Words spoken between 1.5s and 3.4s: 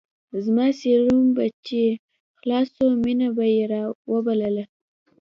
چې خلاص سو مينه